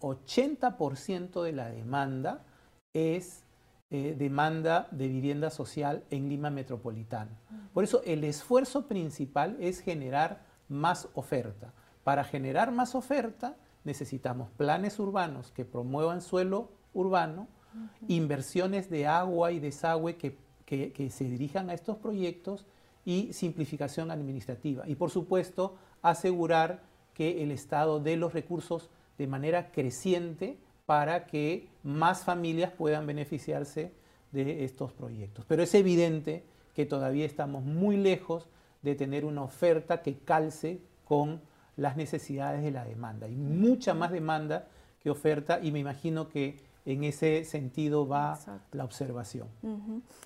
80% 0.01 1.41
de 1.45 1.53
la 1.53 1.69
demanda 1.69 2.45
es 2.93 3.45
eh, 3.93 4.17
demanda 4.19 4.89
de 4.91 5.07
vivienda 5.07 5.51
social 5.51 6.03
en 6.11 6.29
Lima 6.29 6.51
Metropolitana. 6.51 7.39
Por 7.73 7.85
eso 7.85 8.03
el 8.05 8.25
esfuerzo 8.25 8.89
principal 8.89 9.57
es 9.61 9.79
generar 9.79 10.43
más 10.69 11.09
oferta. 11.15 11.73
Para 12.03 12.25
generar 12.25 12.73
más 12.73 12.97
oferta 12.97 13.55
necesitamos 13.85 14.51
planes 14.51 14.99
urbanos 14.99 15.51
que 15.51 15.65
promuevan 15.65 16.23
suelo 16.23 16.71
urbano, 16.95 17.49
inversiones 18.07 18.91
de 18.91 19.07
agua 19.07 19.53
y 19.53 19.59
desagüe 19.59 20.17
que, 20.17 20.37
que, 20.67 21.11
se 21.11 21.25
dirijan 21.25 21.71
a 21.71 21.75
estos 21.75 21.97
proyectos 21.97 22.67
y 23.05 23.33
simplificación 23.33 24.11
administrativa. 24.11 24.87
Y 24.87 24.95
por 24.95 25.11
supuesto, 25.11 25.77
asegurar 26.03 26.83
que 27.15 27.43
el 27.43 27.51
Estado 27.51 28.01
dé 28.01 28.17
los 28.17 28.33
recursos 28.33 28.91
de 29.19 29.27
manera 29.27 29.71
creciente 29.71 30.59
para 30.87 31.27
que 31.27 31.69
más 31.83 32.25
familias 32.25 32.73
puedan 32.73 33.07
beneficiarse 33.07 33.93
de 34.33 34.65
estos 34.65 34.93
proyectos. 34.93 35.45
Pero 35.47 35.63
es 35.63 35.75
evidente 35.75 36.45
que 36.75 36.87
todavía 36.87 37.27
estamos 37.27 37.65
muy 37.65 37.97
lejos 37.97 38.49
de 38.83 38.95
tener 38.95 39.25
una 39.25 39.43
oferta 39.43 40.03
que 40.03 40.19
calce 40.19 40.81
con 41.05 41.41
las 41.77 41.97
necesidades 41.97 42.63
de 42.63 42.71
la 42.71 42.85
demanda. 42.85 43.27
Hay 43.27 43.37
mucha 43.37 43.95
más 43.95 44.11
demanda 44.11 44.67
que 45.01 45.11
oferta 45.11 45.61
y 45.63 45.73
me 45.73 45.79
imagino 45.79 46.29
que 46.29 46.57
en 46.85 47.05
ese 47.05 47.45
sentido 47.45 48.07
va 48.07 48.39
la 48.73 48.85
observación. 48.85 49.49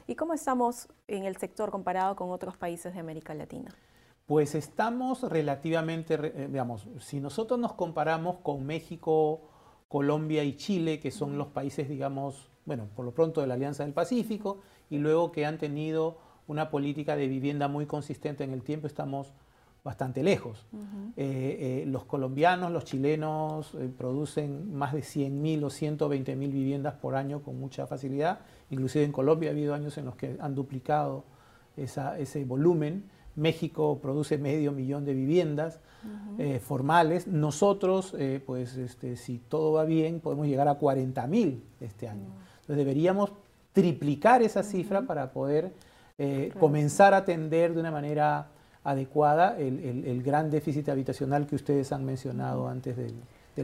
¿Y 0.06 0.14
cómo 0.14 0.34
estamos 0.34 0.88
en 1.06 1.24
el 1.24 1.36
sector 1.36 1.70
comparado 1.70 2.16
con 2.16 2.30
otros 2.30 2.56
países 2.56 2.94
de 2.94 3.00
América 3.00 3.34
Latina? 3.34 3.70
Pues 4.26 4.54
estamos 4.54 5.22
relativamente, 5.22 6.14
eh, 6.14 6.48
digamos, 6.48 6.88
si 6.98 7.20
nosotros 7.20 7.60
nos 7.60 7.74
comparamos 7.74 8.38
con 8.38 8.66
México, 8.66 9.42
Colombia 9.88 10.42
y 10.42 10.56
Chile, 10.56 10.98
que 10.98 11.12
son 11.12 11.38
los 11.38 11.48
países, 11.48 11.88
digamos, 11.88 12.50
bueno, 12.64 12.88
por 12.96 13.04
lo 13.04 13.12
pronto 13.12 13.40
de 13.40 13.46
la 13.46 13.54
Alianza 13.54 13.84
del 13.84 13.92
Pacífico, 13.92 14.58
y 14.90 14.98
luego 14.98 15.30
que 15.30 15.46
han 15.46 15.58
tenido 15.58 16.18
una 16.48 16.70
política 16.70 17.14
de 17.14 17.28
vivienda 17.28 17.68
muy 17.68 17.86
consistente 17.86 18.42
en 18.42 18.52
el 18.52 18.62
tiempo, 18.62 18.88
estamos 18.88 19.32
bastante 19.86 20.24
lejos. 20.24 20.66
Eh, 21.16 21.84
eh, 21.84 21.84
los 21.86 22.04
colombianos, 22.04 22.72
los 22.72 22.84
chilenos 22.84 23.72
eh, 23.76 23.88
producen 23.96 24.74
más 24.74 24.92
de 24.92 24.98
100.000 24.98 25.62
o 25.62 25.68
120.000 25.68 26.36
viviendas 26.38 26.94
por 26.94 27.14
año 27.14 27.40
con 27.40 27.60
mucha 27.60 27.86
facilidad. 27.86 28.40
Inclusive 28.70 29.04
en 29.04 29.12
Colombia 29.12 29.50
ha 29.50 29.52
habido 29.52 29.74
años 29.74 29.96
en 29.96 30.06
los 30.06 30.16
que 30.16 30.36
han 30.40 30.56
duplicado 30.56 31.24
ese 31.76 32.44
volumen. 32.44 33.04
México 33.36 34.00
produce 34.02 34.38
medio 34.38 34.72
millón 34.72 35.04
de 35.04 35.14
viviendas 35.14 35.78
formales. 36.62 37.26
Nosotros, 37.28 38.16
pues 38.46 38.76
este, 38.76 39.16
si 39.16 39.38
todo 39.38 39.74
va 39.74 39.84
bien, 39.84 40.20
podemos 40.20 40.46
llegar 40.46 40.68
a 40.68 40.80
40.000 40.80 41.60
este 41.80 42.08
año. 42.08 42.28
Entonces 42.62 42.76
deberíamos 42.78 43.32
triplicar 43.72 44.42
esa 44.42 44.62
cifra 44.62 45.02
para 45.02 45.32
poder 45.32 45.74
comenzar 46.58 47.12
a 47.12 47.18
atender 47.18 47.74
de 47.74 47.80
una 47.80 47.90
manera 47.90 48.48
adecuada 48.86 49.56
el, 49.58 50.22
gran 50.22 50.50
déficit 50.50 50.88
habitacional 50.88 51.46
que 51.46 51.56
ustedes 51.56 51.92
han 51.92 52.04
mencionado 52.04 52.68
antes 52.68 52.96
de 52.96 53.12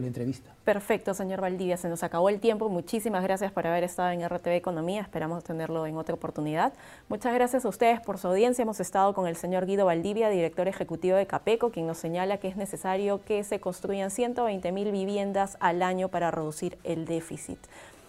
la 0.01 0.07
entrevista. 0.07 0.51
Perfecto, 0.65 1.13
señor 1.13 1.39
Valdivia, 1.39 1.77
se 1.77 1.87
nos 1.87 2.03
acabó 2.03 2.29
el 2.29 2.39
tiempo. 2.39 2.67
Muchísimas 2.67 3.23
gracias 3.23 3.51
por 3.51 3.65
haber 3.65 3.83
estado 3.83 4.11
en 4.11 4.27
RTV 4.27 4.55
Economía. 4.55 5.01
Esperamos 5.01 5.43
tenerlo 5.43 5.85
en 5.87 5.97
otra 5.97 6.15
oportunidad. 6.15 6.73
Muchas 7.07 7.33
gracias 7.33 7.63
a 7.63 7.69
ustedes 7.69 8.01
por 8.01 8.17
su 8.17 8.27
audiencia. 8.27 8.63
Hemos 8.63 8.79
estado 8.79 9.13
con 9.13 9.27
el 9.27 9.35
señor 9.35 9.65
Guido 9.65 9.85
Valdivia, 9.85 10.29
director 10.29 10.67
ejecutivo 10.67 11.15
de 11.15 11.25
Capeco, 11.25 11.71
quien 11.71 11.87
nos 11.87 11.97
señala 11.97 12.37
que 12.37 12.49
es 12.49 12.57
necesario 12.57 13.23
que 13.23 13.43
se 13.43 13.59
construyan 13.59 14.11
120 14.11 14.71
mil 14.71 14.91
viviendas 14.91 15.57
al 15.59 15.81
año 15.81 16.09
para 16.09 16.31
reducir 16.31 16.77
el 16.83 17.05
déficit. 17.05 17.59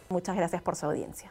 Muchas 0.09 0.37
gracias 0.37 0.63
por 0.63 0.77
su 0.77 0.87
audiencia. 0.87 1.31